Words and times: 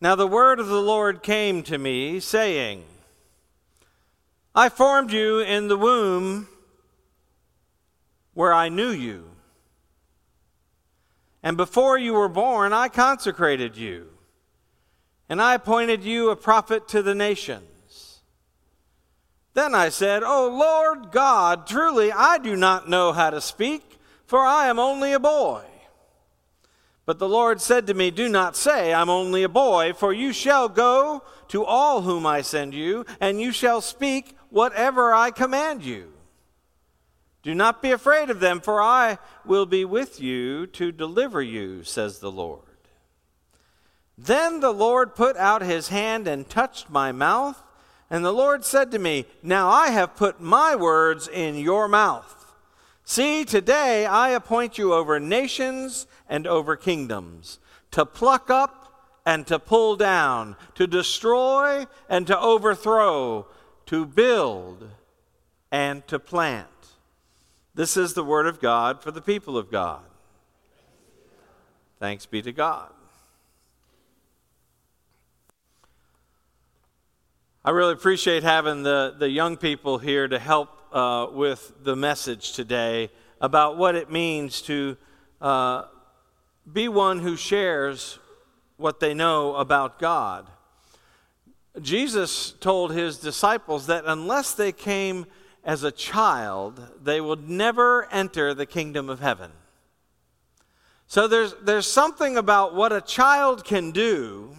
Now 0.00 0.14
the 0.14 0.26
word 0.26 0.60
of 0.60 0.68
the 0.68 0.80
Lord 0.80 1.22
came 1.22 1.62
to 1.64 1.76
me, 1.76 2.20
saying, 2.20 2.84
I 4.54 4.68
formed 4.68 5.12
you 5.12 5.40
in 5.40 5.68
the 5.68 5.76
womb 5.76 6.48
where 8.32 8.52
I 8.52 8.68
knew 8.68 8.90
you. 8.90 9.30
And 11.42 11.56
before 11.56 11.98
you 11.98 12.14
were 12.14 12.28
born, 12.28 12.72
I 12.72 12.88
consecrated 12.88 13.76
you. 13.76 14.08
And 15.28 15.40
I 15.40 15.54
appointed 15.54 16.02
you 16.02 16.30
a 16.30 16.36
prophet 16.36 16.88
to 16.88 17.02
the 17.02 17.14
nations. 17.14 18.20
Then 19.54 19.74
I 19.74 19.90
said, 19.90 20.22
O 20.22 20.48
Lord 20.48 21.12
God, 21.12 21.66
truly 21.66 22.10
I 22.10 22.38
do 22.38 22.56
not 22.56 22.88
know 22.88 23.12
how 23.12 23.30
to 23.30 23.40
speak, 23.40 23.98
for 24.26 24.40
I 24.40 24.68
am 24.68 24.78
only 24.78 25.12
a 25.12 25.20
boy. 25.20 25.62
But 27.06 27.18
the 27.18 27.28
Lord 27.28 27.60
said 27.60 27.86
to 27.86 27.94
me, 27.94 28.10
Do 28.10 28.28
not 28.28 28.56
say, 28.56 28.92
I'm 28.94 29.10
only 29.10 29.42
a 29.42 29.48
boy, 29.48 29.92
for 29.92 30.12
you 30.12 30.32
shall 30.32 30.68
go 30.68 31.22
to 31.48 31.64
all 31.64 32.02
whom 32.02 32.26
I 32.26 32.42
send 32.42 32.74
you, 32.74 33.04
and 33.20 33.40
you 33.40 33.52
shall 33.52 33.80
speak 33.80 34.36
whatever 34.50 35.14
I 35.14 35.30
command 35.30 35.82
you. 35.82 36.12
Do 37.42 37.54
not 37.54 37.80
be 37.80 37.90
afraid 37.90 38.28
of 38.28 38.40
them, 38.40 38.60
for 38.60 38.82
I 38.82 39.18
will 39.46 39.66
be 39.66 39.84
with 39.84 40.20
you 40.20 40.66
to 40.68 40.92
deliver 40.92 41.40
you, 41.40 41.82
says 41.82 42.18
the 42.18 42.30
Lord. 42.30 42.62
Then 44.18 44.60
the 44.60 44.72
Lord 44.72 45.14
put 45.14 45.38
out 45.38 45.62
his 45.62 45.88
hand 45.88 46.28
and 46.28 46.48
touched 46.48 46.90
my 46.90 47.10
mouth, 47.10 47.62
and 48.10 48.22
the 48.22 48.32
Lord 48.32 48.64
said 48.64 48.90
to 48.90 48.98
me, 48.98 49.24
Now 49.42 49.70
I 49.70 49.88
have 49.88 50.16
put 50.16 50.40
my 50.40 50.76
words 50.76 51.26
in 51.26 51.56
your 51.56 51.88
mouth. 51.88 52.39
See, 53.10 53.44
today 53.44 54.06
I 54.06 54.28
appoint 54.28 54.78
you 54.78 54.94
over 54.94 55.18
nations 55.18 56.06
and 56.28 56.46
over 56.46 56.76
kingdoms, 56.76 57.58
to 57.90 58.06
pluck 58.06 58.50
up 58.50 59.18
and 59.26 59.44
to 59.48 59.58
pull 59.58 59.96
down, 59.96 60.54
to 60.76 60.86
destroy 60.86 61.88
and 62.08 62.24
to 62.28 62.38
overthrow, 62.38 63.48
to 63.86 64.06
build 64.06 64.88
and 65.72 66.06
to 66.06 66.20
plant. 66.20 66.68
This 67.74 67.96
is 67.96 68.14
the 68.14 68.22
word 68.22 68.46
of 68.46 68.60
God 68.60 69.02
for 69.02 69.10
the 69.10 69.20
people 69.20 69.58
of 69.58 69.72
God. 69.72 70.04
Thanks 71.98 72.26
be 72.26 72.42
to 72.42 72.52
God. 72.52 72.92
I 77.64 77.70
really 77.70 77.94
appreciate 77.94 78.44
having 78.44 78.84
the, 78.84 79.16
the 79.18 79.28
young 79.28 79.56
people 79.56 79.98
here 79.98 80.28
to 80.28 80.38
help 80.38 80.79
uh, 80.92 81.26
with 81.32 81.72
the 81.82 81.96
message 81.96 82.52
today 82.52 83.10
about 83.40 83.76
what 83.76 83.94
it 83.94 84.10
means 84.10 84.62
to 84.62 84.96
uh, 85.40 85.84
be 86.70 86.88
one 86.88 87.20
who 87.20 87.36
shares 87.36 88.18
what 88.76 89.00
they 89.00 89.14
know 89.14 89.54
about 89.56 89.98
God. 89.98 90.48
Jesus 91.80 92.52
told 92.60 92.92
his 92.92 93.18
disciples 93.18 93.86
that 93.86 94.04
unless 94.06 94.54
they 94.54 94.72
came 94.72 95.26
as 95.64 95.84
a 95.84 95.92
child, 95.92 96.80
they 97.02 97.20
would 97.20 97.48
never 97.48 98.08
enter 98.12 98.54
the 98.54 98.66
kingdom 98.66 99.08
of 99.08 99.20
heaven. 99.20 99.52
So 101.06 101.28
there's, 101.28 101.54
there's 101.62 101.86
something 101.86 102.36
about 102.36 102.74
what 102.74 102.92
a 102.92 103.00
child 103.00 103.64
can 103.64 103.90
do 103.90 104.56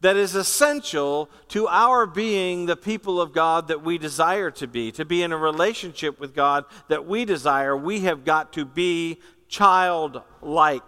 that 0.00 0.16
is 0.16 0.34
essential 0.34 1.30
to 1.48 1.66
our 1.68 2.06
being 2.06 2.66
the 2.66 2.76
people 2.76 3.20
of 3.20 3.32
God 3.32 3.68
that 3.68 3.82
we 3.82 3.98
desire 3.98 4.50
to 4.52 4.66
be, 4.66 4.92
to 4.92 5.04
be 5.04 5.22
in 5.22 5.32
a 5.32 5.36
relationship 5.36 6.20
with 6.20 6.34
God 6.34 6.64
that 6.88 7.06
we 7.06 7.24
desire. 7.24 7.76
We 7.76 8.00
have 8.00 8.24
got 8.24 8.52
to 8.54 8.64
be 8.64 9.18
childlike. 9.48 10.82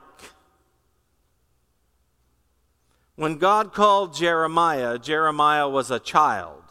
When 3.17 3.39
God 3.39 3.73
called 3.73 4.15
Jeremiah, 4.15 4.99
Jeremiah 4.99 5.69
was 5.69 5.91
a 5.91 5.99
child. 5.99 6.63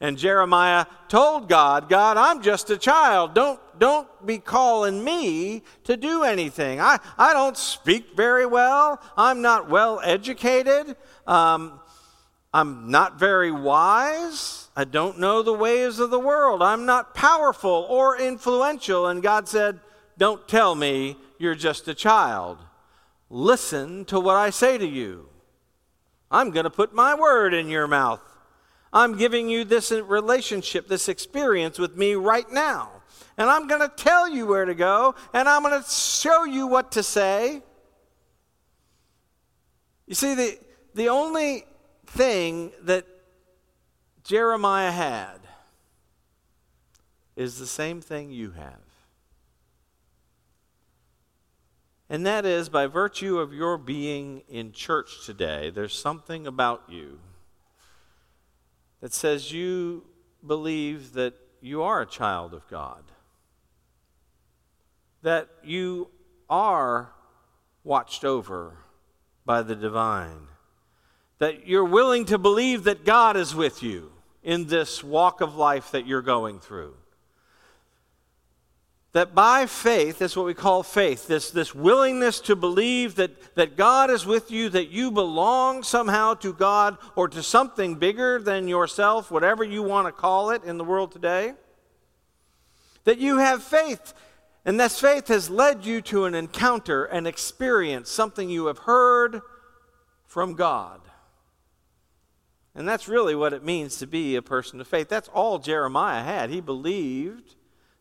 And 0.00 0.16
Jeremiah 0.16 0.86
told 1.08 1.48
God, 1.48 1.90
God, 1.90 2.16
I'm 2.16 2.40
just 2.40 2.70
a 2.70 2.78
child. 2.78 3.34
Don't, 3.34 3.60
don't 3.78 4.08
be 4.26 4.38
calling 4.38 5.04
me 5.04 5.62
to 5.84 5.96
do 5.96 6.24
anything. 6.24 6.80
I, 6.80 6.98
I 7.18 7.34
don't 7.34 7.56
speak 7.56 8.16
very 8.16 8.46
well. 8.46 9.00
I'm 9.16 9.42
not 9.42 9.68
well 9.68 10.00
educated. 10.02 10.96
Um, 11.26 11.80
I'm 12.52 12.90
not 12.90 13.18
very 13.18 13.52
wise. 13.52 14.68
I 14.74 14.84
don't 14.84 15.18
know 15.18 15.42
the 15.42 15.52
ways 15.52 15.98
of 15.98 16.10
the 16.10 16.18
world. 16.18 16.62
I'm 16.62 16.86
not 16.86 17.14
powerful 17.14 17.86
or 17.88 18.18
influential. 18.18 19.06
And 19.06 19.22
God 19.22 19.48
said, 19.48 19.80
Don't 20.16 20.48
tell 20.48 20.74
me 20.74 21.18
you're 21.38 21.54
just 21.54 21.88
a 21.88 21.94
child. 21.94 22.58
Listen 23.28 24.06
to 24.06 24.18
what 24.18 24.36
I 24.36 24.48
say 24.48 24.78
to 24.78 24.86
you. 24.86 25.28
I'm 26.30 26.50
going 26.52 26.64
to 26.64 26.70
put 26.70 26.94
my 26.94 27.14
word 27.14 27.52
in 27.52 27.68
your 27.68 27.86
mouth. 27.86 28.22
I'm 28.92 29.16
giving 29.16 29.48
you 29.48 29.64
this 29.64 29.92
relationship, 29.92 30.88
this 30.88 31.08
experience 31.08 31.78
with 31.78 31.96
me 31.96 32.14
right 32.14 32.50
now. 32.50 32.90
And 33.36 33.48
I'm 33.48 33.68
going 33.68 33.80
to 33.80 33.88
tell 33.88 34.28
you 34.28 34.46
where 34.46 34.64
to 34.64 34.74
go, 34.74 35.14
and 35.32 35.48
I'm 35.48 35.62
going 35.62 35.80
to 35.80 35.88
show 35.88 36.44
you 36.44 36.66
what 36.66 36.92
to 36.92 37.02
say. 37.02 37.62
You 40.06 40.14
see, 40.14 40.34
the, 40.34 40.58
the 40.94 41.08
only 41.08 41.64
thing 42.06 42.72
that 42.82 43.06
Jeremiah 44.24 44.90
had 44.90 45.38
is 47.36 47.58
the 47.58 47.66
same 47.66 48.00
thing 48.00 48.30
you 48.30 48.50
have. 48.50 48.74
And 52.10 52.26
that 52.26 52.44
is, 52.44 52.68
by 52.68 52.88
virtue 52.88 53.38
of 53.38 53.54
your 53.54 53.78
being 53.78 54.42
in 54.48 54.72
church 54.72 55.24
today, 55.24 55.70
there's 55.70 55.96
something 55.96 56.46
about 56.46 56.82
you 56.88 57.20
that 59.00 59.12
says 59.12 59.52
you 59.52 60.04
believe 60.46 61.12
that 61.14 61.34
you 61.60 61.82
are 61.82 62.00
a 62.00 62.06
child 62.06 62.54
of 62.54 62.66
God, 62.68 63.02
that 65.22 65.48
you 65.62 66.08
are 66.48 67.12
watched 67.84 68.24
over 68.24 68.76
by 69.44 69.62
the 69.62 69.76
divine, 69.76 70.48
that 71.38 71.66
you're 71.66 71.84
willing 71.84 72.24
to 72.26 72.38
believe 72.38 72.84
that 72.84 73.04
God 73.04 73.36
is 73.36 73.54
with 73.54 73.82
you 73.82 74.12
in 74.42 74.66
this 74.66 75.04
walk 75.04 75.40
of 75.40 75.56
life 75.56 75.90
that 75.90 76.06
you're 76.06 76.22
going 76.22 76.60
through 76.60 76.94
that 79.12 79.34
by 79.34 79.66
faith, 79.66 80.20
that's 80.20 80.36
what 80.36 80.46
we 80.46 80.54
call 80.54 80.84
faith, 80.84 81.26
this, 81.26 81.50
this 81.50 81.74
willingness 81.74 82.38
to 82.40 82.54
believe 82.54 83.16
that, 83.16 83.56
that 83.56 83.76
God 83.76 84.08
is 84.08 84.24
with 84.24 84.52
you, 84.52 84.68
that 84.68 84.90
you 84.90 85.10
belong 85.10 85.82
somehow 85.82 86.34
to 86.34 86.52
God 86.52 86.96
or 87.16 87.28
to 87.28 87.42
something 87.42 87.96
bigger 87.96 88.38
than 88.40 88.68
yourself, 88.68 89.30
whatever 89.30 89.64
you 89.64 89.82
want 89.82 90.06
to 90.06 90.12
call 90.12 90.50
it 90.50 90.62
in 90.62 90.78
the 90.78 90.84
world 90.84 91.10
today. 91.10 91.54
That 93.04 93.18
you 93.18 93.38
have 93.38 93.64
faith, 93.64 94.14
and 94.64 94.78
this 94.78 95.00
faith 95.00 95.26
has 95.26 95.50
led 95.50 95.84
you 95.84 96.00
to 96.02 96.26
an 96.26 96.34
encounter, 96.36 97.04
an 97.04 97.26
experience, 97.26 98.10
something 98.10 98.48
you 98.48 98.66
have 98.66 98.78
heard 98.78 99.40
from 100.26 100.54
God. 100.54 101.00
And 102.76 102.88
that's 102.88 103.08
really 103.08 103.34
what 103.34 103.52
it 103.52 103.64
means 103.64 103.96
to 103.96 104.06
be 104.06 104.36
a 104.36 104.42
person 104.42 104.80
of 104.80 104.86
faith. 104.86 105.08
That's 105.08 105.28
all 105.30 105.58
Jeremiah 105.58 106.22
had. 106.22 106.50
He 106.50 106.60
believed 106.60 107.56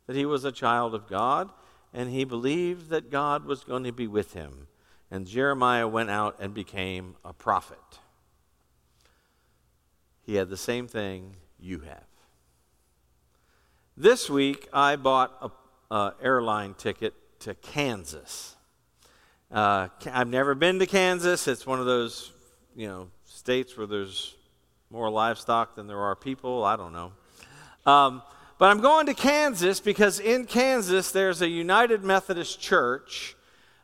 that 0.09 0.16
he 0.16 0.25
was 0.25 0.44
a 0.44 0.52
child 0.52 0.96
of 0.96 1.08
God, 1.08 1.52
and 1.94 2.09
he 2.09 2.24
believed 2.24 2.90
that 2.90 3.12
God 3.12 3.46
was 3.46 3.64
going 3.64 3.84
to 3.84 3.92
be 3.92 4.08
with 4.08 4.34
him. 4.34 4.66
And 5.12 5.28
Jeremiah 5.28 5.88
went 5.88 6.09
out 6.09 6.36
and 6.40 6.52
became 6.52 7.16
a 7.24 7.31
prophet. 7.31 7.78
He 10.24 10.34
had 10.34 10.50
the 10.50 10.58
same 10.58 10.88
thing 10.88 11.36
you 11.59 11.81
have. 11.81 12.08
This 13.96 14.31
week, 14.31 14.68
I 14.74 14.96
bought 14.96 15.53
an 15.92 16.14
airline 16.24 16.74
ticket 16.74 17.14
to 17.41 17.53
Kansas. 17.53 18.56
Uh, 19.52 19.90
I've 20.12 20.28
never 20.28 20.56
been 20.56 20.80
to 20.80 20.88
Kansas. 20.88 21.47
It's 21.47 21.68
one 21.68 21.80
of 21.80 21.86
those, 21.86 22.31
you 22.76 22.88
know, 22.88 23.09
states 23.26 23.78
where 23.78 23.86
there's 23.86 24.34
more 24.90 25.11
livestock 25.11 25.76
than 25.76 25.85
there 25.85 26.00
are 26.00 26.16
people. 26.16 26.64
I 26.64 26.78
don't 26.78 26.94
know. 26.94 27.11
Um, 27.85 28.23
but 28.59 28.66
I'm 28.70 28.82
going 28.82 29.06
to 29.06 29.14
Kansas 29.14 29.79
because 29.79 30.20
in 30.20 30.46
Kansas 30.46 31.11
there's 31.11 31.41
a 31.41 31.47
United 31.47 32.03
Methodist 32.03 32.59
Church 32.59 33.38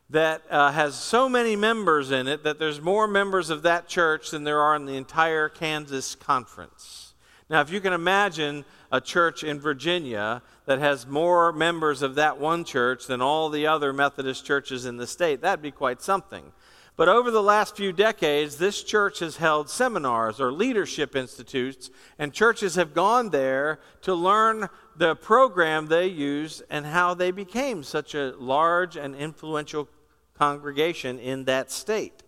that 0.09 0.43
uh, 0.51 0.71
has 0.73 0.95
so 0.95 1.29
many 1.29 1.55
members 1.55 2.11
in 2.11 2.27
it 2.27 2.43
that 2.43 2.59
there's 2.59 2.81
more 2.81 3.07
members 3.07 3.49
of 3.49 3.63
that 3.63 3.87
church 3.87 4.31
than 4.31 4.43
there 4.43 4.59
are 4.59 4.75
in 4.75 4.85
the 4.85 4.97
entire 4.97 5.47
Kansas 5.47 6.13
Conference. 6.13 7.13
Now, 7.49 7.61
if 7.61 7.71
you 7.71 7.79
can 7.79 7.93
imagine 7.93 8.65
a 8.91 8.99
church 8.99 9.45
in 9.45 9.61
Virginia 9.61 10.41
that 10.65 10.79
has 10.79 11.07
more 11.07 11.53
members 11.53 12.01
of 12.01 12.15
that 12.15 12.37
one 12.37 12.65
church 12.65 13.07
than 13.07 13.21
all 13.21 13.49
the 13.49 13.65
other 13.65 13.93
Methodist 13.93 14.45
churches 14.45 14.85
in 14.85 14.97
the 14.97 15.07
state, 15.07 15.41
that'd 15.41 15.61
be 15.61 15.71
quite 15.71 16.01
something. 16.01 16.51
But 16.97 17.09
over 17.09 17.29
the 17.29 17.43
last 17.43 17.75
few 17.75 17.91
decades, 17.91 18.55
this 18.55 18.81
church 18.81 19.19
has 19.19 19.35
held 19.35 19.69
seminars 19.69 20.39
or 20.39 20.51
leadership 20.51 21.13
institutes, 21.13 21.89
and 22.17 22.31
churches 22.31 22.75
have 22.75 22.93
gone 22.93 23.31
there 23.31 23.79
to 24.03 24.15
learn 24.15 24.69
the 24.95 25.15
program 25.15 25.87
they 25.87 26.07
used 26.07 26.63
and 26.69 26.85
how 26.85 27.13
they 27.13 27.31
became 27.31 27.83
such 27.83 28.15
a 28.15 28.33
large 28.37 28.95
and 28.95 29.13
influential 29.13 29.89
congregation 30.35 31.19
in 31.19 31.43
that 31.45 31.69
state. 31.69 32.23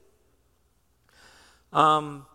Um, 1.71 2.25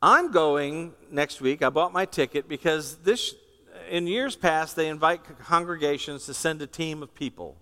I'm 0.00 0.32
going 0.32 0.94
next 1.10 1.42
week. 1.42 1.62
I 1.62 1.68
bought 1.68 1.92
my 1.92 2.06
ticket 2.06 2.48
because 2.48 2.96
this, 2.98 3.34
in 3.90 4.06
years 4.06 4.34
past, 4.34 4.76
they 4.76 4.88
invite 4.88 5.20
congregations 5.40 6.24
to 6.24 6.32
send 6.32 6.62
a 6.62 6.66
team 6.66 7.02
of 7.02 7.14
people 7.14 7.58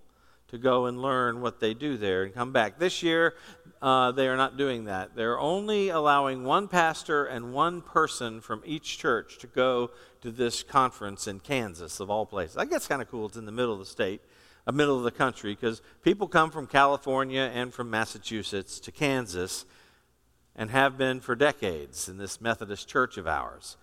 to 0.49 0.57
go 0.57 0.85
and 0.85 1.01
learn 1.01 1.41
what 1.41 1.59
they 1.59 1.73
do 1.73 1.97
there 1.97 2.23
and 2.23 2.33
come 2.33 2.51
back. 2.51 2.79
This 2.79 3.03
year, 3.03 3.35
uh, 3.81 4.11
they 4.11 4.27
are 4.27 4.37
not 4.37 4.57
doing 4.57 4.85
that. 4.85 5.15
They're 5.15 5.39
only 5.39 5.89
allowing 5.89 6.43
one 6.43 6.67
pastor 6.67 7.25
and 7.25 7.53
one 7.53 7.81
person 7.81 8.41
from 8.41 8.61
each 8.65 8.97
church 8.97 9.37
to 9.39 9.47
go 9.47 9.91
to 10.21 10.31
this 10.31 10.63
conference 10.63 11.27
in 11.27 11.39
Kansas, 11.39 11.99
of 11.99 12.09
all 12.09 12.25
places. 12.25 12.57
I 12.57 12.65
guess 12.65 12.87
kind 12.87 13.01
of 13.01 13.09
cool. 13.09 13.27
It's 13.27 13.37
in 13.37 13.45
the 13.45 13.51
middle 13.51 13.73
of 13.73 13.79
the 13.79 13.85
state, 13.85 14.21
a 14.67 14.69
uh, 14.69 14.73
middle 14.73 14.97
of 14.97 15.03
the 15.03 15.11
country, 15.11 15.53
because 15.53 15.81
people 16.03 16.27
come 16.27 16.51
from 16.51 16.67
California 16.67 17.49
and 17.53 17.73
from 17.73 17.89
Massachusetts 17.89 18.79
to 18.81 18.91
Kansas 18.91 19.65
and 20.55 20.71
have 20.71 20.97
been 20.97 21.21
for 21.21 21.35
decades 21.35 22.09
in 22.09 22.17
this 22.17 22.41
Methodist 22.41 22.87
church 22.89 23.17
of 23.17 23.27
ours. 23.27 23.77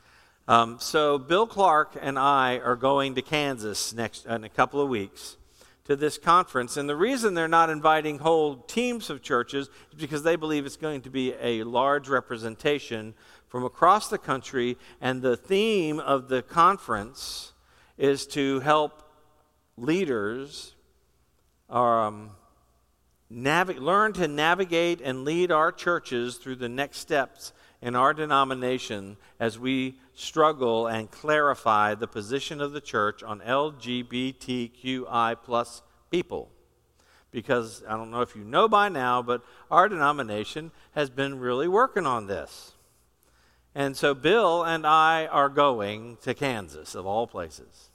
Um, 0.47 0.77
so 0.79 1.19
Bill 1.19 1.47
Clark 1.47 1.97
and 2.01 2.19
I 2.19 2.59
are 2.59 2.77
going 2.77 3.15
to 3.15 3.23
Kansas 3.23 3.95
next 3.95 4.27
in 4.27 4.45
a 4.45 4.49
couple 4.49 4.81
of 4.81 4.89
weeks 4.89 5.39
to 5.87 5.97
this 5.97 6.19
conference. 6.19 6.77
And 6.77 6.89
the 6.89 6.97
reason 6.97 7.35
they're 7.35 7.49
not 7.49 7.71
inviting 7.71 8.19
whole 8.19 8.57
teams 8.57 9.09
of 9.09 9.23
churches 9.23 9.69
is 9.93 9.99
because 9.99 10.23
they 10.23 10.37
believe 10.37 10.67
it's 10.67 10.77
going 10.77 11.03
to 11.03 11.11
be 11.11 11.35
a 11.41 11.63
large 11.63 12.09
representation 12.09 13.15
from 13.49 13.65
across 13.65 14.09
the 14.09 14.19
country. 14.19 14.77
And 15.01 15.23
the 15.23 15.37
theme 15.37 16.01
of 16.01 16.29
the 16.29 16.43
conference 16.43 17.53
is 17.97 18.27
to 18.29 18.61
help 18.61 19.03
leaders 19.77 20.75
um, 21.71 22.31
navi- 23.33 23.79
learn 23.79 24.13
to 24.15 24.29
navigate 24.29 25.01
and 25.01 25.25
lead 25.25 25.51
our 25.51 25.73
churches 25.73 26.37
through 26.37 26.57
the 26.57 26.69
next 26.69 26.99
steps 26.99 27.53
in 27.83 27.95
our 27.95 28.15
denomination 28.15 29.17
as 29.39 29.59
we 29.59 29.99
struggle 30.15 30.87
and 30.87 31.11
clarify 31.11 31.95
the 31.95 32.09
position 32.09 32.61
of 32.61 32.73
the 32.73 32.81
church 32.81 33.23
on 33.23 33.41
LGBTQI 33.41 35.37
plus 35.43 35.83
people. 36.11 36.51
Because 37.31 37.83
I 37.87 37.97
don't 37.97 38.11
know 38.11 38.23
if 38.23 38.35
you 38.35 38.45
know 38.45 38.67
by 38.67 38.89
now, 38.89 39.21
but 39.21 39.43
our 39.71 39.89
denomination 39.89 40.71
has 40.93 41.11
been 41.11 41.39
really 41.39 41.69
working 41.69 42.07
on 42.07 42.27
this. 42.27 42.73
And 43.75 43.95
so 43.95 44.15
Bill 44.15 44.65
and 44.65 44.87
I 44.87 45.27
are 45.27 45.51
going 45.51 46.17
to 46.23 46.33
Kansas, 46.33 46.95
of 46.95 47.07
all 47.07 47.27
places. 47.27 47.91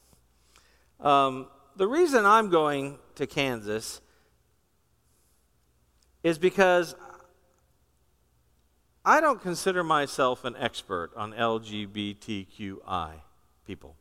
Um, 0.99 1.47
the 1.75 1.87
reason 1.87 2.23
I'm 2.23 2.49
going 2.49 2.99
to 3.15 3.25
Kansas 3.25 4.01
is 6.23 6.37
because 6.37 6.95
I 9.03 9.19
don't 9.19 9.41
consider 9.41 9.83
myself 9.83 10.45
an 10.45 10.55
expert 10.57 11.11
on 11.15 11.33
LGBTQI 11.33 13.13
people. 13.65 13.95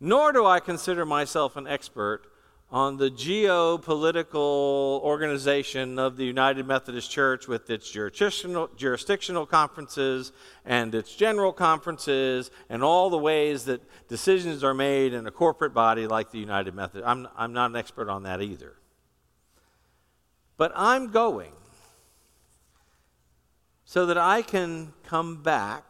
Nor 0.00 0.32
do 0.32 0.46
I 0.46 0.60
consider 0.60 1.04
myself 1.04 1.56
an 1.56 1.66
expert 1.66 2.22
on 2.70 2.98
the 2.98 3.10
geopolitical 3.10 5.00
organization 5.00 5.98
of 5.98 6.16
the 6.16 6.24
United 6.24 6.66
Methodist 6.66 7.10
Church 7.10 7.48
with 7.48 7.70
its 7.70 7.90
jurisdictional, 7.90 8.68
jurisdictional 8.76 9.46
conferences 9.46 10.32
and 10.66 10.94
its 10.94 11.16
general 11.16 11.52
conferences 11.52 12.50
and 12.68 12.84
all 12.84 13.08
the 13.08 13.18
ways 13.18 13.64
that 13.64 13.80
decisions 14.08 14.62
are 14.62 14.74
made 14.74 15.14
in 15.14 15.26
a 15.26 15.30
corporate 15.30 15.72
body 15.72 16.06
like 16.06 16.30
the 16.30 16.38
United 16.38 16.74
Methodist. 16.74 17.08
I'm, 17.08 17.26
I'm 17.36 17.54
not 17.54 17.70
an 17.70 17.76
expert 17.76 18.10
on 18.10 18.24
that 18.24 18.42
either. 18.42 18.74
But 20.58 20.72
I'm 20.74 21.10
going 21.10 21.52
so 23.84 24.04
that 24.04 24.18
I 24.18 24.42
can 24.42 24.92
come 25.04 25.42
back 25.42 25.84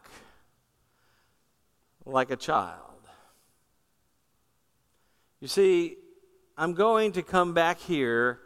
like 2.05 2.31
a 2.31 2.37
child. 2.37 2.85
You 5.41 5.49
see, 5.49 5.97
I'm 6.57 6.75
going 6.75 7.13
to 7.13 7.23
come 7.23 7.55
back 7.55 7.81
here 7.81 8.41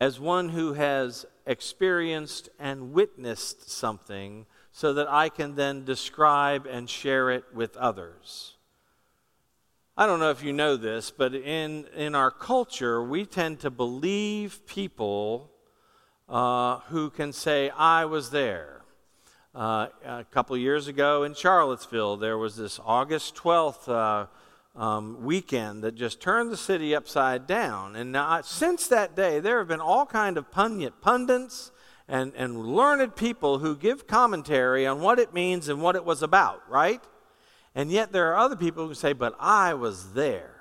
as 0.00 0.20
one 0.20 0.50
who 0.50 0.74
has 0.74 1.24
experienced 1.46 2.48
and 2.58 2.92
witnessed 2.92 3.70
something 3.70 4.46
so 4.72 4.92
that 4.92 5.08
I 5.08 5.28
can 5.30 5.54
then 5.54 5.84
describe 5.84 6.66
and 6.66 6.90
share 6.90 7.30
it 7.30 7.44
with 7.54 7.76
others. 7.76 8.53
I 9.96 10.06
don't 10.06 10.18
know 10.18 10.30
if 10.30 10.42
you 10.42 10.52
know 10.52 10.76
this, 10.76 11.12
but 11.12 11.36
in, 11.36 11.86
in 11.94 12.16
our 12.16 12.32
culture, 12.32 13.00
we 13.00 13.24
tend 13.24 13.60
to 13.60 13.70
believe 13.70 14.66
people 14.66 15.52
uh, 16.28 16.78
who 16.88 17.10
can 17.10 17.32
say, 17.32 17.70
I 17.70 18.04
was 18.04 18.30
there. 18.30 18.82
Uh, 19.54 19.86
a 20.04 20.24
couple 20.32 20.56
years 20.56 20.88
ago 20.88 21.22
in 21.22 21.32
Charlottesville, 21.32 22.16
there 22.16 22.36
was 22.36 22.56
this 22.56 22.80
August 22.84 23.36
12th 23.36 23.88
uh, 23.88 24.26
um, 24.76 25.22
weekend 25.22 25.84
that 25.84 25.94
just 25.94 26.20
turned 26.20 26.50
the 26.50 26.56
city 26.56 26.92
upside 26.92 27.46
down. 27.46 27.94
And 27.94 28.10
now, 28.10 28.40
since 28.40 28.88
that 28.88 29.14
day, 29.14 29.38
there 29.38 29.58
have 29.58 29.68
been 29.68 29.80
all 29.80 30.06
kind 30.06 30.36
of 30.36 30.50
pundit, 30.50 31.00
pundits 31.02 31.70
and, 32.08 32.32
and 32.34 32.58
learned 32.58 33.14
people 33.14 33.60
who 33.60 33.76
give 33.76 34.08
commentary 34.08 34.88
on 34.88 35.00
what 35.00 35.20
it 35.20 35.32
means 35.32 35.68
and 35.68 35.80
what 35.80 35.94
it 35.94 36.04
was 36.04 36.20
about, 36.20 36.68
right? 36.68 37.00
And 37.74 37.90
yet 37.90 38.12
there 38.12 38.32
are 38.32 38.36
other 38.36 38.56
people 38.56 38.86
who 38.86 38.94
say, 38.94 39.12
but 39.12 39.34
I 39.40 39.74
was 39.74 40.12
there. 40.12 40.54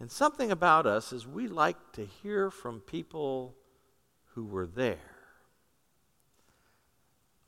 And 0.00 0.10
something 0.10 0.50
about 0.50 0.86
us 0.86 1.12
is 1.12 1.26
we 1.26 1.48
like 1.48 1.92
to 1.92 2.04
hear 2.04 2.50
from 2.50 2.80
people 2.80 3.54
who 4.34 4.44
were 4.44 4.66
there. 4.66 5.16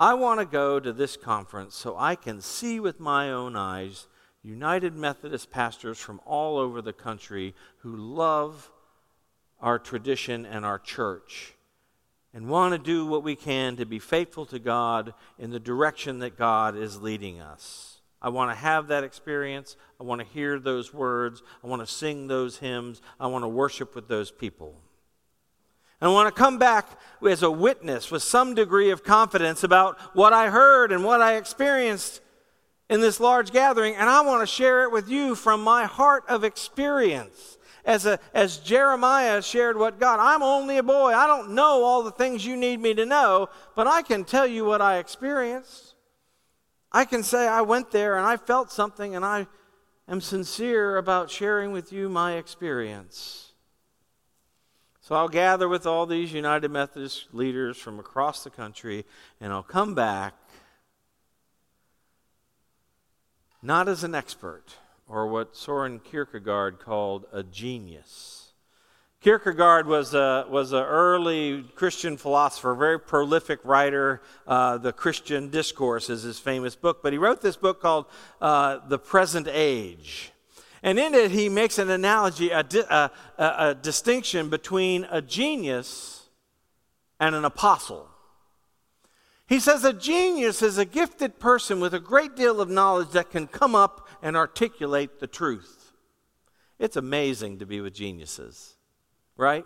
I 0.01 0.15
want 0.15 0.41
to 0.41 0.47
go 0.47 0.81
to 0.81 0.93
this 0.93 1.17
conference 1.17 1.77
so 1.77 1.97
I 1.97 2.15
can 2.17 2.41
see 2.41 2.81
with 2.81 2.99
my 2.99 3.31
own 3.31 3.55
eyes 3.55 4.09
United 4.43 4.97
Methodist 4.97 5.51
pastors 5.51 5.99
from 5.99 6.21
all 6.25 6.57
over 6.57 6.81
the 6.81 6.95
country 6.95 7.55
who 7.81 7.95
love 7.95 8.71
our 9.61 9.79
tradition 9.79 10.47
and 10.47 10.65
our 10.65 10.79
church 10.79 11.55
and 12.33 12.49
want 12.49 12.73
to 12.73 12.79
do 12.79 13.05
what 13.05 13.23
we 13.23 13.37
can 13.37 13.77
to 13.77 13.85
be 13.85 13.99
faithful 13.99 14.47
to 14.47 14.59
God 14.59 15.13
in 15.39 15.51
the 15.51 15.61
direction 15.61 16.21
that 16.21 16.39
God 16.39 16.77
is 16.77 17.03
leading 17.03 17.41
us. 17.41 18.00
I 18.23 18.29
want 18.29 18.51
to 18.51 18.55
have 18.55 18.89
that 18.89 19.03
experience. 19.03 19.77
I 19.99 20.05
want 20.05 20.21
to 20.21 20.27
hear 20.27 20.59
those 20.59 20.93
words. 20.93 21.43
I 21.65 21.67
want 21.67 21.81
to 21.81 21.87
sing 21.87 22.27
those 22.27 22.59
hymns. 22.59 23.01
I 23.19 23.29
want 23.29 23.45
to 23.45 23.49
worship 23.49 23.95
with 23.95 24.09
those 24.09 24.31
people. 24.31 24.75
And 26.01 26.11
I 26.11 26.13
want 26.13 26.35
to 26.35 26.39
come 26.39 26.59
back 26.59 26.89
as 27.27 27.43
a 27.43 27.51
witness 27.51 28.11
with 28.11 28.23
some 28.23 28.55
degree 28.55 28.91
of 28.91 29.05
confidence 29.05 29.65
about 29.65 29.99
what 30.15 30.33
I 30.33 30.51
heard 30.51 30.93
and 30.93 31.05
what 31.05 31.21
I 31.21 31.37
experienced 31.37 32.21
in 32.89 33.01
this 33.01 33.21
large 33.21 33.53
gathering. 33.53 33.95
And 33.95 34.09
I 34.09 34.21
want 34.23 34.43
to 34.43 34.47
share 34.47 34.85
it 34.85 34.93
with 34.93 35.09
you 35.09 35.35
from 35.35 35.63
my 35.63 35.85
heart 35.85 36.25
of 36.29 36.45
experience. 36.45 37.59
As, 37.85 38.05
a, 38.05 38.19
as 38.35 38.59
Jeremiah 38.59 39.41
shared 39.41 39.79
what 39.79 39.99
God, 39.99 40.21
I'm 40.21 40.43
only 40.43 40.77
a 40.77 40.83
boy. 40.83 41.15
I 41.15 41.27
don't 41.27 41.53
know 41.53 41.83
all 41.83 42.03
the 42.03 42.11
things 42.11 42.45
you 42.45 42.57
need 42.57 42.81
me 42.81 42.93
to 42.95 43.07
know, 43.07 43.49
but 43.75 43.87
I 43.87 44.03
can 44.03 44.25
tell 44.25 44.47
you 44.47 44.67
what 44.67 44.83
I 44.83 44.99
experienced. 44.99 45.95
I 46.93 47.05
can 47.05 47.23
say 47.23 47.47
I 47.47 47.63
went 47.63 47.91
there 47.91 48.17
and 48.17 48.27
I 48.27 48.37
felt 48.37 48.73
something 48.73 49.15
and 49.15 49.25
I 49.25 49.47
am 50.09 50.21
sincere 50.21 50.97
about 50.97 51.31
sharing 51.31 51.73
with 51.73 51.93
you 51.93 52.09
my 52.09 52.35
experience. 52.35 53.53
So 55.01 55.15
I'll 55.15 55.29
gather 55.29 55.69
with 55.69 55.87
all 55.87 56.07
these 56.07 56.33
United 56.33 56.71
Methodist 56.71 57.29
leaders 57.33 57.77
from 57.77 57.99
across 57.99 58.45
the 58.45 58.51
country 58.51 59.05
and 59.41 59.53
I'll 59.53 59.63
come 59.63 59.95
back 59.95 60.35
not 63.63 63.89
as 63.89 64.05
an 64.05 64.15
expert 64.15 64.77
or 65.07 65.27
what 65.27 65.57
Soren 65.57 66.01
Kierkegaard 66.01 66.79
called 66.79 67.27
a 67.33 67.43
genius 67.43 68.40
Kierkegaard 69.21 69.87
was 69.87 70.15
a 70.15 70.47
was 70.49 70.73
an 70.73 70.83
early 70.83 71.63
Christian 71.75 72.17
philosopher, 72.17 72.75
very 72.75 72.99
prolific 72.99 73.61
writer. 73.65 74.23
Uh, 74.47 74.79
the 74.79 74.95
Christian 74.95 75.51
Discourse 75.51 76.09
is 76.09 76.23
his 76.23 76.39
famous 76.39 76.75
book, 76.75 77.03
but 77.03 77.13
he 77.13 77.19
wrote 77.19 77.43
this 77.43 77.57
book 77.57 77.83
called 77.83 78.07
uh, 78.41 78.79
"The 78.89 78.99
Present 78.99 79.47
Age," 79.47 80.33
and 80.83 80.99
in 80.99 81.13
it 81.13 81.33
he 81.33 81.51
makes 81.51 81.79
an 81.79 81.91
analogy, 81.91 82.49
a, 82.49 82.63
di- 82.63 82.87
a, 82.89 83.11
a, 83.37 83.55
a 83.59 83.75
distinction 83.75 84.49
between 84.49 85.07
a 85.11 85.21
genius 85.21 86.29
and 87.19 87.35
an 87.35 87.45
apostle. 87.45 88.09
He 89.47 89.61
says 89.61 89.85
a 89.85 89.93
genius 89.93 90.63
is 90.63 90.79
a 90.79 90.87
gifted 90.87 91.39
person 91.39 91.79
with 91.79 91.93
a 91.93 92.01
great 92.01 92.37
deal 92.37 92.59
of 92.59 92.71
knowledge 92.71 93.11
that 93.11 93.31
can 93.31 93.49
come 93.49 93.75
up 93.75 94.09
and 94.23 94.35
articulate 94.35 95.21
the 95.21 95.27
truth. 95.27 95.93
It's 96.79 96.97
amazing 96.97 97.59
to 97.59 97.67
be 97.67 97.83
with 97.83 97.93
geniuses 97.93 98.77
right? 99.41 99.65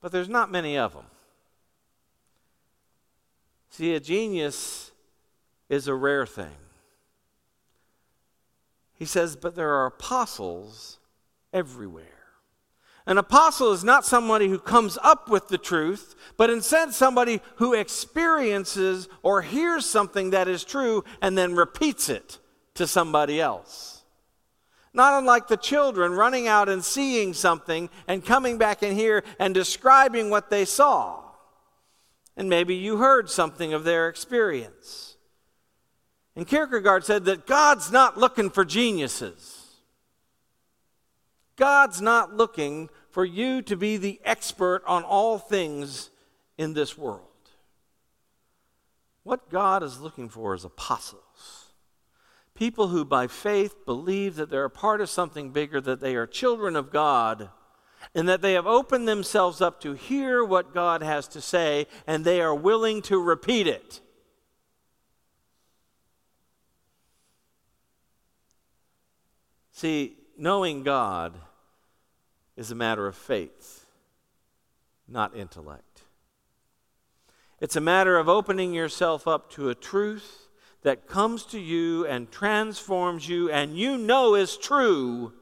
But 0.00 0.12
there's 0.12 0.28
not 0.28 0.50
many 0.50 0.76
of 0.78 0.92
them. 0.92 1.06
See, 3.70 3.94
a 3.94 4.00
genius 4.00 4.90
is 5.68 5.88
a 5.88 5.94
rare 5.94 6.26
thing. 6.26 6.56
He 8.94 9.06
says, 9.06 9.34
but 9.34 9.56
there 9.56 9.74
are 9.74 9.86
apostles 9.86 10.98
everywhere. 11.52 12.06
An 13.06 13.18
apostle 13.18 13.72
is 13.72 13.82
not 13.82 14.04
somebody 14.04 14.48
who 14.48 14.60
comes 14.60 14.96
up 15.02 15.28
with 15.28 15.48
the 15.48 15.58
truth, 15.58 16.14
but 16.36 16.50
instead 16.50 16.92
somebody 16.92 17.40
who 17.56 17.74
experiences 17.74 19.08
or 19.22 19.42
hears 19.42 19.86
something 19.86 20.30
that 20.30 20.46
is 20.46 20.62
true 20.62 21.02
and 21.20 21.36
then 21.36 21.56
repeats 21.56 22.08
it 22.08 22.38
to 22.74 22.86
somebody 22.86 23.40
else. 23.40 24.01
Not 24.94 25.18
unlike 25.18 25.48
the 25.48 25.56
children 25.56 26.12
running 26.12 26.46
out 26.46 26.68
and 26.68 26.84
seeing 26.84 27.32
something 27.32 27.88
and 28.06 28.24
coming 28.24 28.58
back 28.58 28.82
in 28.82 28.94
here 28.94 29.24
and 29.38 29.54
describing 29.54 30.28
what 30.28 30.50
they 30.50 30.64
saw. 30.64 31.22
And 32.36 32.48
maybe 32.48 32.74
you 32.74 32.98
heard 32.98 33.30
something 33.30 33.72
of 33.72 33.84
their 33.84 34.08
experience. 34.08 35.16
And 36.36 36.46
Kierkegaard 36.46 37.04
said 37.04 37.24
that 37.26 37.46
God's 37.46 37.90
not 37.90 38.18
looking 38.18 38.50
for 38.50 38.64
geniuses. 38.64 39.58
God's 41.56 42.00
not 42.00 42.34
looking 42.34 42.88
for 43.10 43.24
you 43.24 43.60
to 43.62 43.76
be 43.76 43.98
the 43.98 44.20
expert 44.24 44.82
on 44.86 45.04
all 45.04 45.38
things 45.38 46.10
in 46.56 46.72
this 46.72 46.96
world. 46.96 47.26
What 49.22 49.50
God 49.50 49.82
is 49.82 50.00
looking 50.00 50.28
for 50.28 50.54
is 50.54 50.64
apostles. 50.64 51.61
People 52.62 52.86
who, 52.86 53.04
by 53.04 53.26
faith, 53.26 53.84
believe 53.84 54.36
that 54.36 54.48
they're 54.48 54.66
a 54.66 54.70
part 54.70 55.00
of 55.00 55.10
something 55.10 55.50
bigger, 55.50 55.80
that 55.80 55.98
they 55.98 56.14
are 56.14 56.28
children 56.28 56.76
of 56.76 56.92
God, 56.92 57.48
and 58.14 58.28
that 58.28 58.40
they 58.40 58.52
have 58.52 58.68
opened 58.68 59.08
themselves 59.08 59.60
up 59.60 59.80
to 59.80 59.94
hear 59.94 60.44
what 60.44 60.72
God 60.72 61.02
has 61.02 61.26
to 61.26 61.40
say, 61.40 61.88
and 62.06 62.24
they 62.24 62.40
are 62.40 62.54
willing 62.54 63.02
to 63.02 63.20
repeat 63.20 63.66
it. 63.66 64.00
See, 69.72 70.16
knowing 70.38 70.84
God 70.84 71.34
is 72.56 72.70
a 72.70 72.76
matter 72.76 73.08
of 73.08 73.16
faith, 73.16 73.86
not 75.08 75.34
intellect. 75.34 76.02
It's 77.58 77.74
a 77.74 77.80
matter 77.80 78.18
of 78.18 78.28
opening 78.28 78.72
yourself 78.72 79.26
up 79.26 79.50
to 79.54 79.68
a 79.68 79.74
truth 79.74 80.41
that 80.82 81.06
comes 81.06 81.44
to 81.46 81.60
you 81.60 82.06
and 82.06 82.30
transforms 82.30 83.28
you 83.28 83.50
and 83.50 83.76
you 83.76 83.96
know 83.96 84.34
is 84.34 84.56
true, 84.56 85.32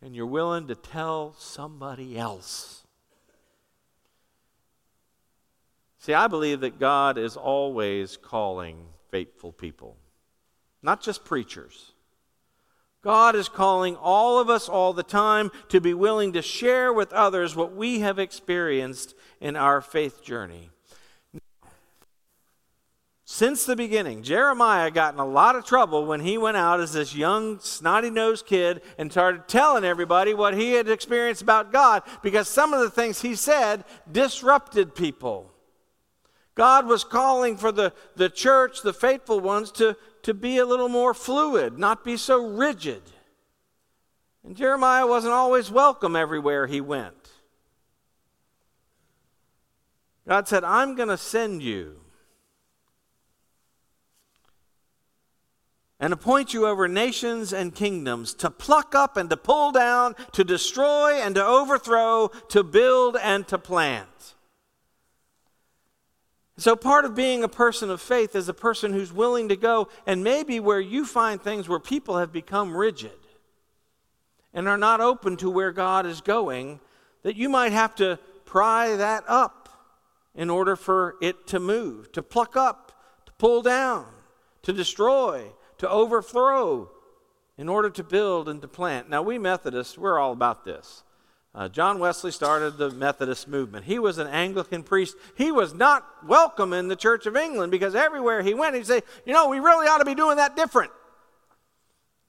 and 0.00 0.14
you're 0.14 0.26
willing 0.26 0.68
to 0.68 0.74
tell 0.74 1.34
somebody 1.38 2.16
else. 2.18 2.84
See, 5.98 6.14
I 6.14 6.26
believe 6.26 6.60
that 6.60 6.78
God 6.78 7.16
is 7.16 7.36
always 7.36 8.16
calling 8.18 8.88
faithful 9.10 9.52
people, 9.52 9.96
not 10.82 11.00
just 11.00 11.24
preachers. 11.24 11.92
God 13.00 13.34
is 13.34 13.48
calling 13.48 13.96
all 13.96 14.38
of 14.38 14.48
us 14.48 14.68
all 14.68 14.92
the 14.92 15.02
time 15.02 15.50
to 15.68 15.80
be 15.80 15.94
willing 15.94 16.32
to 16.34 16.42
share 16.42 16.92
with 16.92 17.12
others 17.12 17.54
what 17.56 17.74
we 17.74 18.00
have 18.00 18.18
experienced 18.18 19.14
in 19.40 19.56
our 19.56 19.80
faith 19.80 20.22
journey. 20.22 20.70
Since 23.34 23.64
the 23.64 23.74
beginning, 23.74 24.22
Jeremiah 24.22 24.92
got 24.92 25.14
in 25.14 25.18
a 25.18 25.26
lot 25.26 25.56
of 25.56 25.64
trouble 25.64 26.06
when 26.06 26.20
he 26.20 26.38
went 26.38 26.56
out 26.56 26.78
as 26.78 26.92
this 26.92 27.16
young, 27.16 27.58
snotty 27.58 28.08
nosed 28.08 28.46
kid 28.46 28.80
and 28.96 29.10
started 29.10 29.48
telling 29.48 29.82
everybody 29.82 30.34
what 30.34 30.54
he 30.54 30.74
had 30.74 30.88
experienced 30.88 31.42
about 31.42 31.72
God 31.72 32.04
because 32.22 32.46
some 32.46 32.72
of 32.72 32.78
the 32.78 32.90
things 32.90 33.22
he 33.22 33.34
said 33.34 33.82
disrupted 34.12 34.94
people. 34.94 35.50
God 36.54 36.86
was 36.86 37.02
calling 37.02 37.56
for 37.56 37.72
the, 37.72 37.92
the 38.14 38.30
church, 38.30 38.82
the 38.82 38.92
faithful 38.92 39.40
ones, 39.40 39.72
to, 39.72 39.96
to 40.22 40.32
be 40.32 40.58
a 40.58 40.64
little 40.64 40.88
more 40.88 41.12
fluid, 41.12 41.76
not 41.76 42.04
be 42.04 42.16
so 42.16 42.46
rigid. 42.46 43.02
And 44.44 44.54
Jeremiah 44.54 45.08
wasn't 45.08 45.34
always 45.34 45.72
welcome 45.72 46.14
everywhere 46.14 46.68
he 46.68 46.80
went. 46.80 47.32
God 50.28 50.46
said, 50.46 50.62
I'm 50.62 50.94
going 50.94 51.08
to 51.08 51.18
send 51.18 51.64
you 51.64 52.03
and 56.00 56.12
appoint 56.12 56.52
you 56.52 56.66
over 56.66 56.88
nations 56.88 57.52
and 57.52 57.74
kingdoms 57.74 58.34
to 58.34 58.50
pluck 58.50 58.94
up 58.94 59.16
and 59.16 59.30
to 59.30 59.36
pull 59.36 59.72
down, 59.72 60.14
to 60.32 60.44
destroy 60.44 61.14
and 61.14 61.34
to 61.36 61.44
overthrow, 61.44 62.28
to 62.48 62.62
build 62.62 63.16
and 63.22 63.46
to 63.48 63.58
plant. 63.58 64.34
So, 66.56 66.76
part 66.76 67.04
of 67.04 67.16
being 67.16 67.42
a 67.42 67.48
person 67.48 67.90
of 67.90 68.00
faith 68.00 68.36
is 68.36 68.48
a 68.48 68.54
person 68.54 68.92
who's 68.92 69.12
willing 69.12 69.48
to 69.48 69.56
go, 69.56 69.88
and 70.06 70.22
maybe 70.22 70.60
where 70.60 70.80
you 70.80 71.04
find 71.04 71.42
things 71.42 71.68
where 71.68 71.80
people 71.80 72.18
have 72.18 72.32
become 72.32 72.76
rigid 72.76 73.10
and 74.52 74.68
are 74.68 74.78
not 74.78 75.00
open 75.00 75.36
to 75.38 75.50
where 75.50 75.72
God 75.72 76.06
is 76.06 76.20
going, 76.20 76.78
that 77.24 77.34
you 77.34 77.48
might 77.48 77.72
have 77.72 77.94
to 77.96 78.20
pry 78.44 78.94
that 78.94 79.24
up 79.26 79.68
in 80.34 80.48
order 80.48 80.76
for 80.76 81.16
it 81.20 81.48
to 81.48 81.58
move, 81.58 82.12
to 82.12 82.22
pluck 82.22 82.56
up, 82.56 82.92
to 83.26 83.32
pull 83.32 83.62
down, 83.62 84.06
to 84.62 84.72
destroy, 84.72 85.50
to 85.78 85.88
overthrow, 85.88 86.90
in 87.56 87.68
order 87.68 87.90
to 87.90 88.02
build 88.02 88.48
and 88.48 88.60
to 88.62 88.68
plant. 88.68 89.08
Now, 89.08 89.22
we 89.22 89.38
Methodists, 89.38 89.96
we're 89.96 90.18
all 90.18 90.32
about 90.32 90.64
this. 90.64 91.04
Uh, 91.54 91.68
John 91.68 92.00
Wesley 92.00 92.32
started 92.32 92.78
the 92.78 92.90
Methodist 92.90 93.46
movement. 93.46 93.84
He 93.84 94.00
was 94.00 94.18
an 94.18 94.26
Anglican 94.26 94.82
priest. 94.82 95.16
He 95.36 95.52
was 95.52 95.72
not 95.72 96.04
welcome 96.26 96.72
in 96.72 96.88
the 96.88 96.96
Church 96.96 97.26
of 97.26 97.36
England 97.36 97.70
because 97.70 97.94
everywhere 97.94 98.42
he 98.42 98.54
went, 98.54 98.74
he'd 98.74 98.86
say, 98.86 99.02
You 99.24 99.32
know, 99.32 99.48
we 99.48 99.60
really 99.60 99.86
ought 99.86 99.98
to 99.98 100.04
be 100.04 100.16
doing 100.16 100.38
that 100.38 100.56
different. 100.56 100.90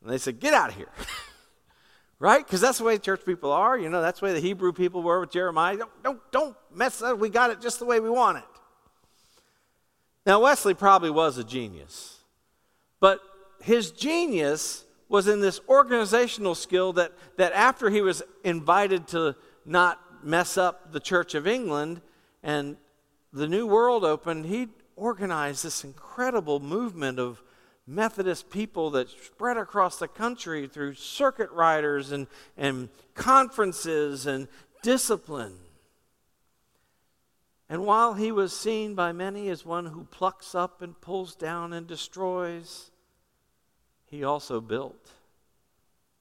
And 0.03 0.11
they 0.11 0.19
said, 0.19 0.39
Get 0.39 0.53
out 0.53 0.69
of 0.69 0.75
here. 0.75 0.89
right? 2.19 2.45
Because 2.45 2.61
that's 2.61 2.77
the 2.77 2.83
way 2.83 2.99
church 2.99 3.25
people 3.25 3.51
are. 3.51 3.77
You 3.79 3.89
know, 3.89 3.99
that's 3.99 4.19
the 4.19 4.27
way 4.27 4.33
the 4.33 4.39
Hebrew 4.39 4.73
people 4.73 5.01
were 5.01 5.19
with 5.21 5.31
Jeremiah. 5.31 5.77
Don't, 5.77 6.03
don't, 6.03 6.31
don't 6.31 6.57
mess 6.71 7.01
up. 7.01 7.17
We 7.17 7.29
got 7.29 7.49
it 7.49 7.61
just 7.61 7.79
the 7.79 7.85
way 7.85 7.99
we 7.99 8.11
want 8.11 8.37
it. 8.37 8.43
Now, 10.23 10.41
Wesley 10.41 10.75
probably 10.75 11.09
was 11.09 11.39
a 11.39 11.43
genius, 11.43 12.19
but 12.99 13.19
his 13.65 13.89
genius 13.89 14.85
was 15.09 15.27
in 15.27 15.41
this 15.41 15.59
organizational 15.67 16.53
skill 16.53 16.93
that, 16.93 17.11
that 17.37 17.51
after 17.53 17.89
he 17.89 17.99
was 17.99 18.21
invited 18.43 19.07
to 19.07 19.35
not 19.65 19.99
mess 20.23 20.55
up 20.55 20.91
the 20.91 20.99
Church 20.99 21.33
of 21.33 21.47
England 21.47 21.99
and 22.43 22.77
the 23.33 23.47
New 23.47 23.65
World 23.65 24.03
opened, 24.03 24.45
he 24.45 24.67
organized 24.95 25.65
this 25.65 25.83
incredible 25.83 26.59
movement 26.59 27.17
of 27.17 27.41
Methodist 27.87 28.51
people 28.51 28.91
that 28.91 29.09
spread 29.09 29.57
across 29.57 29.97
the 29.97 30.07
country 30.07 30.67
through 30.67 30.93
circuit 30.93 31.49
riders 31.49 32.11
and, 32.11 32.27
and 32.55 32.89
conferences 33.15 34.27
and 34.27 34.47
discipline. 34.83 35.57
And 37.67 37.83
while 37.83 38.13
he 38.13 38.31
was 38.31 38.55
seen 38.55 38.93
by 38.93 39.11
many 39.11 39.49
as 39.49 39.65
one 39.65 39.87
who 39.87 40.03
plucks 40.03 40.53
up 40.53 40.83
and 40.83 41.01
pulls 41.01 41.35
down 41.35 41.73
and 41.73 41.87
destroys, 41.87 42.91
he 44.05 44.23
also 44.23 44.61
built 44.61 45.11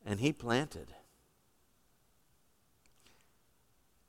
and 0.05 0.21
he 0.21 0.33
planted. 0.33 0.89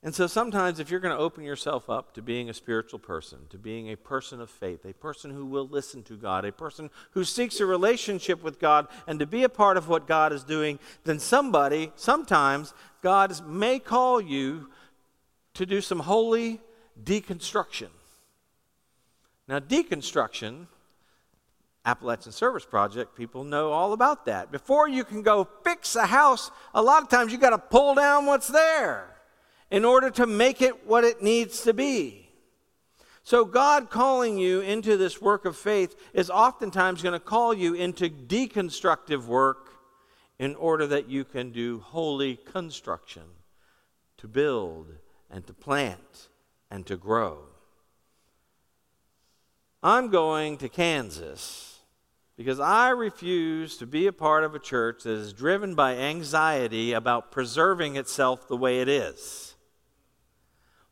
And 0.02 0.14
so 0.14 0.28
sometimes, 0.28 0.78
if 0.78 0.88
you're 0.88 1.00
going 1.00 1.16
to 1.16 1.20
open 1.20 1.42
yourself 1.42 1.90
up 1.90 2.14
to 2.14 2.22
being 2.22 2.48
a 2.48 2.54
spiritual 2.54 3.00
person, 3.00 3.40
to 3.50 3.58
being 3.58 3.90
a 3.90 3.96
person 3.96 4.40
of 4.40 4.48
faith, 4.48 4.84
a 4.84 4.92
person 4.92 5.32
who 5.32 5.44
will 5.44 5.66
listen 5.66 6.04
to 6.04 6.14
God, 6.14 6.44
a 6.44 6.52
person 6.52 6.90
who 7.10 7.24
seeks 7.24 7.58
a 7.58 7.66
relationship 7.66 8.40
with 8.40 8.60
God, 8.60 8.86
and 9.08 9.18
to 9.18 9.26
be 9.26 9.42
a 9.42 9.48
part 9.48 9.76
of 9.76 9.88
what 9.88 10.06
God 10.06 10.32
is 10.32 10.44
doing, 10.44 10.78
then 11.02 11.18
somebody, 11.18 11.90
sometimes, 11.96 12.72
God 13.02 13.44
may 13.48 13.80
call 13.80 14.20
you 14.20 14.70
to 15.54 15.66
do 15.66 15.80
some 15.80 15.98
holy 15.98 16.60
deconstruction. 17.02 17.88
Now, 19.48 19.58
deconstruction 19.58 20.66
Appalachian 21.86 22.32
Service 22.32 22.64
Project, 22.64 23.14
people 23.16 23.44
know 23.44 23.70
all 23.70 23.92
about 23.92 24.26
that. 24.26 24.50
Before 24.50 24.88
you 24.88 25.04
can 25.04 25.22
go 25.22 25.48
fix 25.62 25.94
a 25.94 26.06
house, 26.06 26.50
a 26.74 26.82
lot 26.82 27.04
of 27.04 27.08
times 27.08 27.30
you 27.30 27.38
got 27.38 27.50
to 27.50 27.58
pull 27.58 27.94
down 27.94 28.26
what's 28.26 28.48
there 28.48 29.16
in 29.70 29.84
order 29.84 30.10
to 30.10 30.26
make 30.26 30.60
it 30.60 30.86
what 30.86 31.04
it 31.04 31.22
needs 31.22 31.62
to 31.62 31.72
be. 31.72 32.28
So, 33.22 33.44
God 33.44 33.88
calling 33.88 34.36
you 34.36 34.60
into 34.60 34.96
this 34.96 35.20
work 35.20 35.44
of 35.44 35.56
faith 35.56 35.96
is 36.12 36.28
oftentimes 36.28 37.02
going 37.02 37.12
to 37.12 37.20
call 37.20 37.54
you 37.54 37.74
into 37.74 38.08
deconstructive 38.08 39.26
work 39.26 39.70
in 40.38 40.54
order 40.56 40.86
that 40.88 41.08
you 41.08 41.24
can 41.24 41.50
do 41.50 41.80
holy 41.80 42.36
construction 42.36 43.22
to 44.18 44.28
build 44.28 44.92
and 45.30 45.46
to 45.46 45.52
plant 45.52 46.28
and 46.70 46.84
to 46.86 46.96
grow. 46.96 47.38
I'm 49.82 50.08
going 50.08 50.56
to 50.58 50.68
Kansas 50.68 51.75
because 52.36 52.60
I 52.60 52.90
refuse 52.90 53.78
to 53.78 53.86
be 53.86 54.06
a 54.06 54.12
part 54.12 54.44
of 54.44 54.54
a 54.54 54.58
church 54.58 55.04
that 55.04 55.12
is 55.12 55.32
driven 55.32 55.74
by 55.74 55.96
anxiety 55.96 56.92
about 56.92 57.30
preserving 57.30 57.96
itself 57.96 58.46
the 58.46 58.56
way 58.56 58.80
it 58.80 58.88
is. 58.88 59.54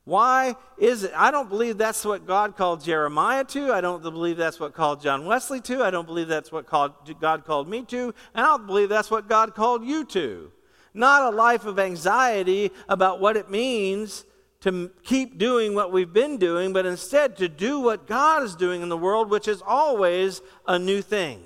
Why 0.05 0.57
is 0.77 1.05
it? 1.05 1.13
I 1.17 1.31
don't 1.31 1.49
believe 1.49 1.79
that's 1.79 2.05
what 2.05 2.27
God 2.27 2.57
called 2.57 2.85
Jeremiah 2.85 3.45
to. 3.45 3.73
I 3.73 3.81
don't 3.81 4.03
believe 4.03 4.37
that's 4.37 4.61
what 4.61 4.75
called 4.75 5.01
John 5.01 5.25
Wesley 5.25 5.61
to. 5.63 5.83
I 5.83 5.91
don't 5.91 6.07
believe 6.07 6.29
that's 6.29 6.53
what 6.53 6.67
called, 6.67 6.93
God 7.21 7.45
called 7.47 7.69
me 7.69 7.85
to. 7.87 8.15
And 8.35 8.45
I 8.45 8.49
don't 8.49 8.67
believe 8.67 8.91
that's 8.91 9.11
what 9.11 9.29
God 9.29 9.55
called 9.55 9.85
you 9.85 10.05
to. 10.07 10.53
Not 10.93 11.33
a 11.33 11.37
life 11.37 11.65
of 11.65 11.79
anxiety 11.79 12.71
about 12.89 13.19
what 13.19 13.37
it 13.37 13.51
means 13.51 14.25
to 14.65 14.91
keep 15.03 15.37
doing 15.37 15.75
what 15.75 15.93
we've 15.93 16.15
been 16.15 16.39
doing, 16.39 16.73
but 16.73 16.87
instead 16.87 17.37
to 17.37 17.51
do 17.51 17.81
what 17.81 18.07
God 18.07 18.43
is 18.43 18.57
doing 18.57 18.81
in 18.81 18.89
the 18.89 18.97
world, 18.97 19.29
which 19.29 19.47
is 19.47 19.61
always 19.61 20.41
a 20.67 20.79
new 20.79 21.03
thing. 21.03 21.45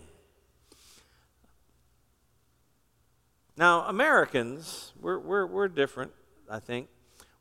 Now, 3.57 3.83
Americans, 3.89 4.93
we're, 5.01 5.19
we're, 5.19 5.47
we're 5.47 5.67
different, 5.67 6.13
I 6.49 6.61
think. 6.61 6.87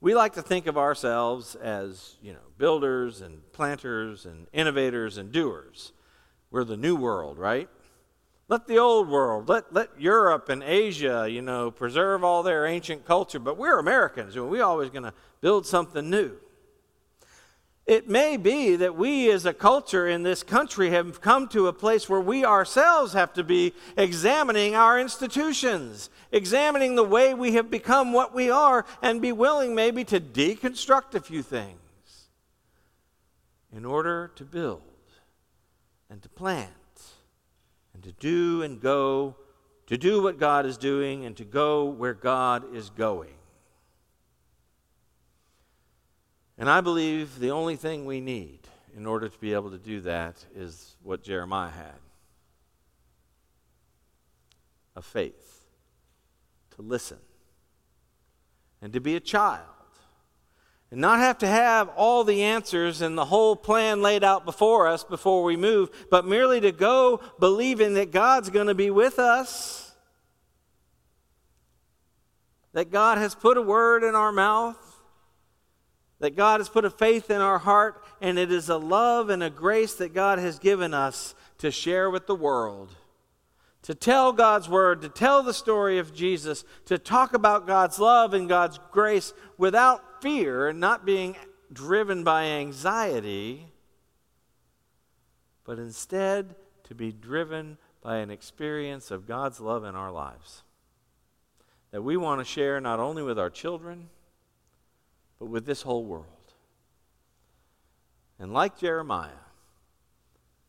We 0.01 0.15
like 0.15 0.33
to 0.33 0.41
think 0.41 0.65
of 0.65 0.79
ourselves 0.79 1.53
as, 1.53 2.15
you 2.23 2.33
know, 2.33 2.39
builders 2.57 3.21
and 3.21 3.39
planters 3.53 4.25
and 4.25 4.47
innovators 4.51 5.19
and 5.19 5.31
doers. 5.31 5.93
We're 6.49 6.63
the 6.63 6.75
new 6.75 6.95
world, 6.95 7.37
right? 7.37 7.69
Let 8.49 8.65
the 8.65 8.79
old 8.79 9.09
world, 9.09 9.49
let, 9.49 9.73
let 9.73 9.89
Europe 9.99 10.47
and 10.47 10.63
Asia, 10.63 11.27
you 11.29 11.41
know, 11.41 11.69
preserve 11.69 12.23
all 12.23 12.43
their 12.43 12.65
ancient 12.65 13.05
culture. 13.05 13.39
But 13.39 13.57
we're 13.57 13.77
Americans, 13.77 14.35
and 14.35 14.49
we're 14.49 14.63
always 14.63 14.89
going 14.89 15.03
to 15.03 15.13
build 15.41 15.65
something 15.65 16.09
new. 16.09 16.37
It 17.85 18.09
may 18.09 18.35
be 18.35 18.75
that 18.77 18.95
we 18.95 19.31
as 19.31 19.45
a 19.45 19.53
culture 19.53 20.07
in 20.07 20.23
this 20.23 20.43
country 20.43 20.89
have 20.89 21.21
come 21.21 21.47
to 21.49 21.67
a 21.67 21.73
place 21.73 22.09
where 22.09 22.19
we 22.19 22.43
ourselves 22.43 23.13
have 23.13 23.33
to 23.33 23.43
be 23.43 23.73
examining 23.95 24.75
our 24.75 24.99
institutions, 24.99 26.09
examining 26.31 26.95
the 26.95 27.03
way 27.03 27.33
we 27.33 27.53
have 27.53 27.71
become 27.71 28.11
what 28.11 28.33
we 28.33 28.49
are, 28.49 28.85
and 29.01 29.21
be 29.21 29.31
willing 29.31 29.73
maybe 29.73 30.03
to 30.05 30.19
deconstruct 30.19 31.15
a 31.15 31.21
few 31.21 31.41
things 31.41 31.79
in 33.73 33.85
order 33.85 34.31
to 34.35 34.43
build 34.43 34.81
and 36.09 36.21
to 36.21 36.29
plant 36.29 36.71
and 36.71 36.76
to 38.07 38.13
do 38.13 38.63
and 38.63 38.79
go, 38.79 39.35
to 39.87 39.97
do 39.97 40.21
what 40.21 40.39
God 40.39 40.65
is 40.65 40.77
doing 40.77 41.25
and 41.25 41.35
to 41.37 41.43
go 41.43 41.85
where 41.85 42.13
God 42.13 42.73
is 42.73 42.89
going. 42.89 43.33
And 46.57 46.69
I 46.69 46.81
believe 46.81 47.39
the 47.39 47.51
only 47.51 47.75
thing 47.75 48.05
we 48.05 48.21
need 48.21 48.59
in 48.95 49.05
order 49.05 49.27
to 49.29 49.39
be 49.39 49.53
able 49.53 49.71
to 49.71 49.77
do 49.77 50.01
that 50.01 50.43
is 50.55 50.95
what 51.03 51.21
Jeremiah 51.21 51.69
had 51.69 51.99
a 54.95 55.01
faith 55.01 55.65
to 56.75 56.81
listen 56.81 57.19
and 58.81 58.91
to 58.93 58.99
be 58.99 59.15
a 59.15 59.19
child 59.19 59.76
and 60.91 61.01
not 61.01 61.19
have 61.19 61.37
to 61.39 61.47
have 61.47 61.89
all 61.89 62.23
the 62.23 62.43
answers 62.43 63.01
and 63.01 63.17
the 63.17 63.25
whole 63.25 63.55
plan 63.55 64.01
laid 64.01 64.23
out 64.23 64.45
before 64.45 64.87
us 64.87 65.03
before 65.03 65.43
we 65.43 65.57
move, 65.57 65.89
but 66.09 66.25
merely 66.25 66.61
to 66.61 66.71
go 66.71 67.19
believing 67.39 67.95
that 67.95 68.11
God's 68.11 68.49
going 68.49 68.67
to 68.67 68.75
be 68.75 68.89
with 68.89 69.19
us, 69.19 69.91
that 72.73 72.91
God 72.91 73.17
has 73.17 73.35
put 73.35 73.57
a 73.57 73.61
word 73.61 74.03
in 74.03 74.15
our 74.15 74.31
mouth, 74.31 74.77
that 76.19 76.35
God 76.35 76.59
has 76.61 76.69
put 76.69 76.85
a 76.85 76.89
faith 76.89 77.29
in 77.29 77.41
our 77.41 77.59
heart, 77.59 78.03
and 78.21 78.39
it 78.39 78.51
is 78.51 78.69
a 78.69 78.77
love 78.77 79.29
and 79.29 79.43
a 79.43 79.49
grace 79.49 79.95
that 79.95 80.13
God 80.13 80.39
has 80.39 80.57
given 80.57 80.93
us 80.93 81.35
to 81.57 81.69
share 81.69 82.09
with 82.09 82.27
the 82.27 82.35
world 82.35 82.95
to 83.87 83.95
tell 83.95 84.33
God's 84.33 84.67
word, 84.67 85.01
to 85.03 85.07
tell 85.07 85.41
the 85.41 85.53
story 85.53 85.97
of 85.97 86.13
Jesus, 86.13 86.65
to 86.87 86.97
talk 86.97 87.33
about 87.33 87.65
God's 87.65 87.99
love 87.99 88.33
and 88.33 88.49
God's 88.49 88.81
grace 88.91 89.31
without 89.57 90.21
fear 90.21 90.67
and 90.67 90.81
not 90.81 91.05
being 91.05 91.37
driven 91.71 92.21
by 92.25 92.43
anxiety, 92.43 93.65
but 95.63 95.79
instead 95.79 96.53
to 96.83 96.95
be 96.95 97.13
driven 97.13 97.77
by 98.01 98.17
an 98.17 98.29
experience 98.29 99.09
of 99.09 99.25
God's 99.25 99.61
love 99.61 99.85
in 99.85 99.95
our 99.95 100.11
lives. 100.11 100.63
That 101.91 102.03
we 102.03 102.17
want 102.17 102.41
to 102.41 102.45
share 102.45 102.81
not 102.81 102.99
only 102.99 103.23
with 103.23 103.39
our 103.39 103.49
children, 103.49 104.09
but 105.39 105.45
with 105.45 105.65
this 105.65 105.83
whole 105.83 106.03
world. 106.03 106.25
And 108.37 108.51
like 108.51 108.77
Jeremiah, 108.77 109.29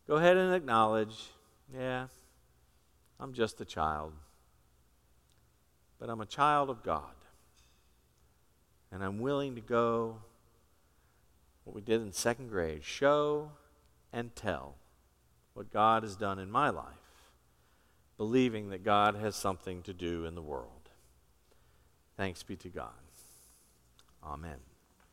go 0.07 0.15
ahead 0.15 0.37
and 0.37 0.55
acknowledge, 0.55 1.17
yeah, 1.75 2.07
I'm 3.21 3.33
just 3.33 3.61
a 3.61 3.65
child. 3.65 4.13
But 5.99 6.09
I'm 6.09 6.21
a 6.21 6.27
child 6.27 6.71
of 6.71 6.83
God. 6.83 7.15
And 8.91 9.03
I'm 9.03 9.19
willing 9.19 9.55
to 9.57 9.61
go 9.61 10.19
what 11.65 11.75
we 11.75 11.83
did 11.83 12.01
in 12.01 12.13
second 12.13 12.49
grade 12.49 12.85
show 12.85 13.51
and 14.13 14.35
tell 14.35 14.77
what 15.53 15.73
God 15.73 16.03
has 16.03 16.17
done 16.17 16.39
in 16.39 16.51
my 16.51 16.71
life, 16.71 16.85
believing 18.17 18.71
that 18.71 18.85
God 18.85 19.17
has 19.17 19.37
something 19.37 19.83
to 19.83 19.93
do 19.93 20.25
in 20.25 20.35
the 20.35 20.43
world. 20.43 20.89
Thanks 22.17 22.43
be 22.43 22.57
to 22.57 22.69
God. 22.69 22.93
Amen. 24.25 24.68